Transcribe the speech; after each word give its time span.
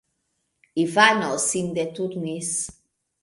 Ivano 0.83 1.31
sin 1.47 1.67
deturnis. 1.75 2.51